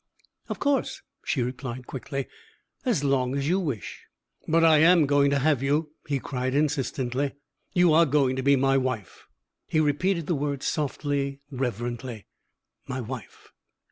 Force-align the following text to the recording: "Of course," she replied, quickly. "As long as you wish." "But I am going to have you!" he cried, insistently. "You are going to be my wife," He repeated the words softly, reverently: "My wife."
"Of 0.49 0.57
course," 0.57 1.03
she 1.23 1.43
replied, 1.43 1.85
quickly. 1.85 2.25
"As 2.85 3.03
long 3.03 3.35
as 3.35 3.47
you 3.47 3.59
wish." 3.59 4.07
"But 4.47 4.63
I 4.63 4.79
am 4.79 5.05
going 5.05 5.29
to 5.29 5.37
have 5.37 5.61
you!" 5.61 5.91
he 6.07 6.17
cried, 6.17 6.55
insistently. 6.55 7.33
"You 7.75 7.93
are 7.93 8.07
going 8.07 8.35
to 8.37 8.41
be 8.41 8.55
my 8.55 8.79
wife," 8.79 9.27
He 9.67 9.79
repeated 9.79 10.25
the 10.25 10.33
words 10.33 10.65
softly, 10.65 11.41
reverently: 11.51 12.25
"My 12.87 12.99
wife." 12.99 13.51